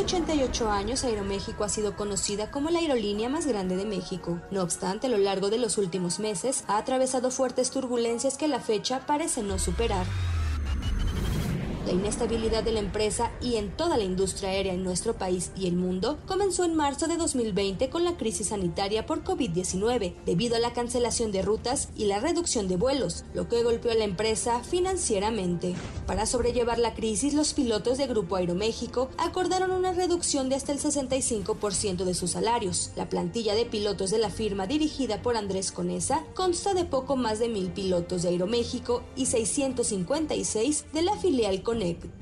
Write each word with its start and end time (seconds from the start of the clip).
188 0.00 0.70
años, 0.70 1.04
Aeroméxico 1.04 1.62
ha 1.62 1.68
sido 1.68 1.94
conocida 1.94 2.50
como 2.50 2.70
la 2.70 2.78
aerolínea 2.78 3.28
más 3.28 3.44
grande 3.44 3.76
de 3.76 3.84
México. 3.84 4.40
No 4.50 4.62
obstante, 4.62 5.08
a 5.08 5.10
lo 5.10 5.18
largo 5.18 5.50
de 5.50 5.58
los 5.58 5.76
últimos 5.76 6.20
meses 6.20 6.64
ha 6.68 6.78
atravesado 6.78 7.30
fuertes 7.30 7.70
turbulencias 7.70 8.38
que 8.38 8.48
la 8.48 8.60
fecha 8.60 9.00
parece 9.06 9.42
no 9.42 9.58
superar. 9.58 10.06
La 11.90 11.96
inestabilidad 11.96 12.62
de 12.62 12.70
la 12.70 12.78
empresa 12.78 13.32
y 13.42 13.56
en 13.56 13.76
toda 13.76 13.96
la 13.96 14.04
industria 14.04 14.50
aérea 14.50 14.74
en 14.74 14.84
nuestro 14.84 15.14
país 15.14 15.50
y 15.56 15.66
el 15.66 15.74
mundo 15.74 16.20
comenzó 16.28 16.62
en 16.62 16.76
marzo 16.76 17.08
de 17.08 17.16
2020 17.16 17.90
con 17.90 18.04
la 18.04 18.16
crisis 18.16 18.50
sanitaria 18.50 19.06
por 19.06 19.24
COVID-19, 19.24 20.14
debido 20.24 20.54
a 20.54 20.60
la 20.60 20.72
cancelación 20.72 21.32
de 21.32 21.42
rutas 21.42 21.88
y 21.96 22.04
la 22.04 22.20
reducción 22.20 22.68
de 22.68 22.76
vuelos, 22.76 23.24
lo 23.34 23.48
que 23.48 23.64
golpeó 23.64 23.90
a 23.90 23.96
la 23.96 24.04
empresa 24.04 24.62
financieramente. 24.62 25.74
Para 26.06 26.26
sobrellevar 26.26 26.78
la 26.78 26.94
crisis, 26.94 27.34
los 27.34 27.54
pilotos 27.54 27.98
de 27.98 28.06
Grupo 28.06 28.36
Aeroméxico 28.36 29.08
acordaron 29.18 29.72
una 29.72 29.92
reducción 29.92 30.48
de 30.48 30.54
hasta 30.54 30.70
el 30.70 30.78
65% 30.78 32.04
de 32.04 32.14
sus 32.14 32.30
salarios. 32.30 32.92
La 32.94 33.08
plantilla 33.08 33.56
de 33.56 33.66
pilotos 33.66 34.12
de 34.12 34.18
la 34.18 34.30
firma 34.30 34.68
dirigida 34.68 35.22
por 35.22 35.36
Andrés 35.36 35.72
Conesa 35.72 36.24
consta 36.34 36.72
de 36.72 36.84
poco 36.84 37.16
más 37.16 37.40
de 37.40 37.48
mil 37.48 37.72
pilotos 37.72 38.22
de 38.22 38.28
Aeroméxico 38.28 39.02
y 39.16 39.26
656 39.26 40.84
de 40.92 41.02
la 41.02 41.16
filial 41.16 41.64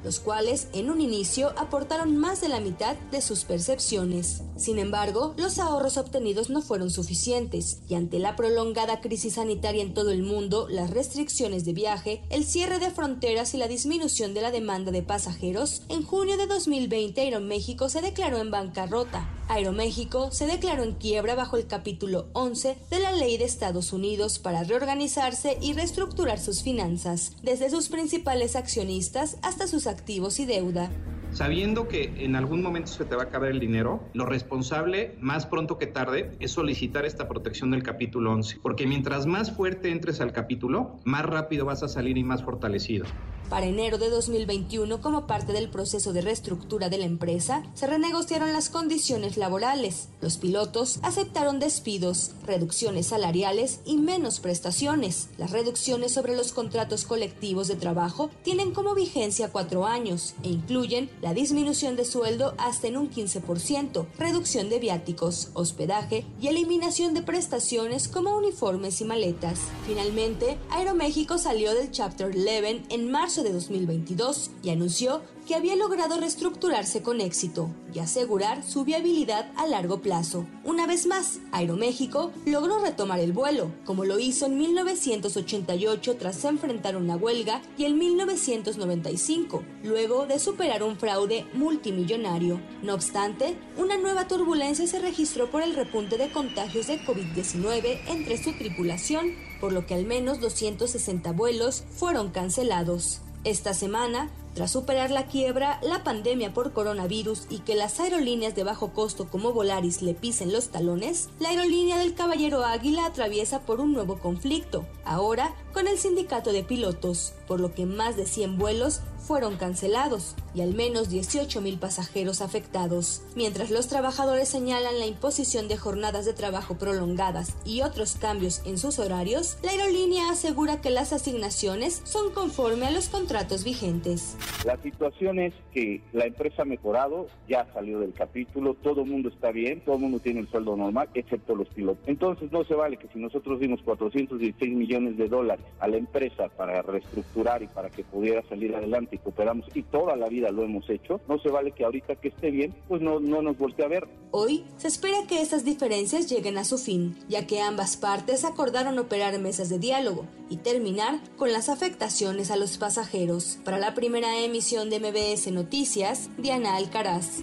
los 0.04 0.20
cuales 0.20 0.68
en 0.72 0.90
un 0.90 1.00
inicio 1.00 1.52
aportaron 1.56 2.16
más 2.16 2.40
de 2.40 2.48
la 2.48 2.60
mitad 2.60 2.96
de 3.10 3.20
sus 3.20 3.44
percepciones. 3.44 4.42
Sin 4.56 4.78
embargo, 4.78 5.34
los 5.36 5.58
ahorros 5.58 5.96
obtenidos 5.96 6.50
no 6.50 6.62
fueron 6.62 6.90
suficientes 6.90 7.80
y 7.88 7.94
ante 7.94 8.18
la 8.18 8.36
prolongada 8.36 9.00
crisis 9.00 9.34
sanitaria 9.34 9.82
en 9.82 9.94
todo 9.94 10.10
el 10.10 10.22
mundo, 10.22 10.66
las 10.68 10.90
restricciones 10.90 11.64
de 11.64 11.72
viaje, 11.72 12.22
el 12.30 12.44
cierre 12.44 12.78
de 12.78 12.90
fronteras 12.90 13.54
y 13.54 13.58
la 13.58 13.68
disminución 13.68 14.34
de 14.34 14.42
la 14.42 14.50
demanda 14.50 14.92
de 14.92 15.02
pasajeros, 15.02 15.82
en 15.88 16.02
junio 16.02 16.36
de 16.36 16.46
2020 16.46 17.20
Aeroméxico 17.20 17.88
se 17.88 18.00
declaró 18.00 18.38
en 18.38 18.50
bancarrota. 18.50 19.37
Aeroméxico 19.48 20.30
se 20.30 20.46
declaró 20.46 20.82
en 20.82 20.94
quiebra 20.94 21.34
bajo 21.34 21.56
el 21.56 21.66
capítulo 21.66 22.28
11 22.34 22.76
de 22.90 22.98
la 23.00 23.12
Ley 23.12 23.38
de 23.38 23.44
Estados 23.44 23.94
Unidos 23.94 24.38
para 24.38 24.62
reorganizarse 24.62 25.56
y 25.62 25.72
reestructurar 25.72 26.38
sus 26.38 26.62
finanzas, 26.62 27.32
desde 27.42 27.70
sus 27.70 27.88
principales 27.88 28.56
accionistas 28.56 29.38
hasta 29.42 29.66
sus 29.66 29.86
activos 29.86 30.38
y 30.38 30.44
deuda. 30.44 30.90
Sabiendo 31.32 31.88
que 31.88 32.12
en 32.18 32.36
algún 32.36 32.62
momento 32.62 32.90
se 32.90 33.04
te 33.04 33.14
va 33.14 33.24
a 33.24 33.26
acabar 33.26 33.50
el 33.50 33.60
dinero, 33.60 34.02
lo 34.14 34.26
responsable, 34.26 35.16
más 35.20 35.46
pronto 35.46 35.78
que 35.78 35.86
tarde, 35.86 36.32
es 36.40 36.52
solicitar 36.52 37.04
esta 37.04 37.28
protección 37.28 37.70
del 37.70 37.82
capítulo 37.82 38.32
11, 38.32 38.58
porque 38.62 38.86
mientras 38.86 39.26
más 39.26 39.52
fuerte 39.52 39.90
entres 39.90 40.20
al 40.20 40.32
capítulo, 40.32 40.96
más 41.04 41.24
rápido 41.24 41.64
vas 41.64 41.82
a 41.82 41.88
salir 41.88 42.16
y 42.18 42.24
más 42.24 42.42
fortalecido. 42.42 43.04
Para 43.48 43.64
enero 43.64 43.96
de 43.96 44.10
2021, 44.10 45.00
como 45.00 45.26
parte 45.26 45.54
del 45.54 45.70
proceso 45.70 46.12
de 46.12 46.20
reestructura 46.20 46.90
de 46.90 46.98
la 46.98 47.06
empresa, 47.06 47.62
se 47.72 47.86
renegociaron 47.86 48.52
las 48.52 48.68
condiciones 48.68 49.38
laborales. 49.38 50.10
Los 50.20 50.36
pilotos 50.36 51.00
aceptaron 51.02 51.58
despidos, 51.58 52.32
reducciones 52.46 53.06
salariales 53.06 53.80
y 53.86 53.96
menos 53.96 54.40
prestaciones. 54.40 55.30
Las 55.38 55.50
reducciones 55.50 56.12
sobre 56.12 56.36
los 56.36 56.52
contratos 56.52 57.06
colectivos 57.06 57.68
de 57.68 57.76
trabajo 57.76 58.28
tienen 58.42 58.72
como 58.72 58.94
vigencia 58.94 59.50
cuatro 59.50 59.86
años 59.86 60.34
e 60.42 60.48
incluyen 60.48 61.08
la 61.22 61.34
disminución 61.34 61.96
de 61.96 62.04
sueldo 62.04 62.54
hasta 62.58 62.88
en 62.88 62.96
un 62.96 63.10
15%, 63.10 64.06
reducción 64.18 64.68
de 64.68 64.78
viáticos, 64.78 65.50
hospedaje 65.54 66.24
y 66.40 66.48
eliminación 66.48 67.14
de 67.14 67.22
prestaciones 67.22 68.08
como 68.08 68.36
uniformes 68.36 69.00
y 69.00 69.04
maletas. 69.04 69.60
Finalmente, 69.86 70.58
Aeroméxico 70.70 71.38
salió 71.38 71.74
del 71.74 71.90
Chapter 71.90 72.28
11 72.28 72.82
en 72.90 73.10
marzo 73.10 73.42
de 73.42 73.52
2022 73.52 74.50
y 74.62 74.70
anunció 74.70 75.22
que 75.48 75.54
había 75.54 75.76
logrado 75.76 76.20
reestructurarse 76.20 77.00
con 77.00 77.22
éxito 77.22 77.70
y 77.94 78.00
asegurar 78.00 78.62
su 78.62 78.84
viabilidad 78.84 79.50
a 79.56 79.66
largo 79.66 80.02
plazo. 80.02 80.46
Una 80.62 80.86
vez 80.86 81.06
más, 81.06 81.40
Aeroméxico 81.52 82.32
logró 82.44 82.80
retomar 82.80 83.18
el 83.18 83.32
vuelo, 83.32 83.72
como 83.86 84.04
lo 84.04 84.18
hizo 84.18 84.44
en 84.44 84.58
1988 84.58 86.16
tras 86.18 86.44
enfrentar 86.44 86.98
una 86.98 87.16
huelga 87.16 87.62
y 87.78 87.86
en 87.86 87.96
1995, 87.96 89.64
luego 89.84 90.26
de 90.26 90.38
superar 90.38 90.82
un 90.82 90.98
fraude 90.98 91.46
multimillonario. 91.54 92.60
No 92.82 92.92
obstante, 92.92 93.56
una 93.78 93.96
nueva 93.96 94.28
turbulencia 94.28 94.86
se 94.86 94.98
registró 94.98 95.50
por 95.50 95.62
el 95.62 95.74
repunte 95.74 96.18
de 96.18 96.30
contagios 96.30 96.88
de 96.88 97.00
COVID-19 97.00 98.00
entre 98.08 98.36
su 98.36 98.52
tripulación, 98.52 99.34
por 99.62 99.72
lo 99.72 99.86
que 99.86 99.94
al 99.94 100.04
menos 100.04 100.40
260 100.40 101.32
vuelos 101.32 101.84
fueron 101.88 102.28
cancelados. 102.32 103.22
Esta 103.44 103.72
semana, 103.72 104.30
tras 104.58 104.72
superar 104.72 105.12
la 105.12 105.26
quiebra, 105.26 105.78
la 105.82 106.02
pandemia 106.02 106.52
por 106.52 106.72
coronavirus 106.72 107.46
y 107.48 107.60
que 107.60 107.76
las 107.76 108.00
aerolíneas 108.00 108.56
de 108.56 108.64
bajo 108.64 108.92
costo 108.92 109.28
como 109.28 109.52
Volaris 109.52 110.02
le 110.02 110.14
pisen 110.14 110.52
los 110.52 110.70
talones, 110.70 111.28
la 111.38 111.50
aerolínea 111.50 111.96
del 111.96 112.16
Caballero 112.16 112.64
Águila 112.64 113.06
atraviesa 113.06 113.60
por 113.60 113.78
un 113.78 113.92
nuevo 113.92 114.18
conflicto, 114.18 114.84
ahora 115.08 115.54
con 115.72 115.88
el 115.88 115.98
sindicato 115.98 116.52
de 116.52 116.64
pilotos, 116.64 117.34
por 117.46 117.60
lo 117.60 117.72
que 117.72 117.86
más 117.86 118.16
de 118.16 118.26
100 118.26 118.58
vuelos 118.58 119.00
fueron 119.18 119.56
cancelados 119.56 120.34
y 120.54 120.62
al 120.62 120.74
menos 120.74 121.08
18 121.10 121.60
mil 121.60 121.78
pasajeros 121.78 122.40
afectados. 122.40 123.22
Mientras 123.36 123.70
los 123.70 123.88
trabajadores 123.88 124.48
señalan 124.48 124.98
la 124.98 125.06
imposición 125.06 125.68
de 125.68 125.76
jornadas 125.76 126.24
de 126.24 126.32
trabajo 126.32 126.78
prolongadas 126.78 127.56
y 127.64 127.82
otros 127.82 128.16
cambios 128.16 128.62
en 128.64 128.78
sus 128.78 128.98
horarios, 128.98 129.58
la 129.62 129.72
aerolínea 129.72 130.30
asegura 130.30 130.80
que 130.80 130.90
las 130.90 131.12
asignaciones 131.12 132.00
son 132.04 132.32
conforme 132.32 132.86
a 132.86 132.90
los 132.90 133.08
contratos 133.08 133.64
vigentes. 133.64 134.36
La 134.64 134.80
situación 134.82 135.38
es 135.38 135.54
que 135.72 136.02
la 136.12 136.24
empresa 136.26 136.62
ha 136.62 136.64
mejorado, 136.64 137.26
ya 137.48 137.70
salió 137.72 138.00
del 138.00 138.12
capítulo, 138.12 138.74
todo 138.74 139.02
el 139.02 139.10
mundo 139.10 139.28
está 139.28 139.50
bien, 139.52 139.80
todo 139.84 139.96
el 139.96 140.02
mundo 140.02 140.18
tiene 140.20 140.40
el 140.40 140.48
sueldo 140.48 140.76
normal, 140.76 141.08
excepto 141.14 141.54
los 141.54 141.68
pilotos. 141.68 142.02
Entonces 142.08 142.50
no 142.50 142.64
se 142.64 142.74
vale 142.74 142.96
que 142.96 143.08
si 143.08 143.18
nosotros 143.18 143.60
dimos 143.60 143.82
416 143.82 144.72
millones 144.98 145.18
de 145.18 145.28
dólares 145.28 145.64
a 145.80 145.88
la 145.88 145.96
empresa 145.96 146.48
para 146.48 146.82
reestructurar 146.82 147.62
y 147.62 147.66
para 147.68 147.90
que 147.90 148.04
pudiera 148.04 148.42
salir 148.48 148.74
adelante 148.74 149.16
y 149.16 149.18
cooperamos 149.18 149.66
y 149.74 149.82
toda 149.82 150.16
la 150.16 150.28
vida 150.28 150.50
lo 150.50 150.64
hemos 150.64 150.88
hecho, 150.90 151.20
no 151.28 151.38
se 151.38 151.48
vale 151.48 151.72
que 151.72 151.84
ahorita 151.84 152.16
que 152.16 152.28
esté 152.28 152.50
bien, 152.50 152.74
pues 152.88 153.00
no, 153.00 153.20
no 153.20 153.42
nos 153.42 153.56
voltee 153.58 153.84
a 153.84 153.88
ver. 153.88 154.08
Hoy 154.30 154.64
se 154.76 154.88
espera 154.88 155.26
que 155.28 155.40
estas 155.40 155.64
diferencias 155.64 156.28
lleguen 156.28 156.58
a 156.58 156.64
su 156.64 156.78
fin, 156.78 157.16
ya 157.28 157.46
que 157.46 157.60
ambas 157.60 157.96
partes 157.96 158.44
acordaron 158.44 158.98
operar 158.98 159.38
mesas 159.38 159.68
de 159.68 159.78
diálogo 159.78 160.26
y 160.50 160.58
terminar 160.58 161.20
con 161.36 161.52
las 161.52 161.68
afectaciones 161.68 162.50
a 162.50 162.56
los 162.56 162.78
pasajeros. 162.78 163.58
Para 163.64 163.78
la 163.78 163.94
primera 163.94 164.38
emisión 164.38 164.90
de 164.90 165.00
MBS 165.00 165.52
Noticias, 165.52 166.30
Diana 166.38 166.76
Alcaraz. 166.76 167.42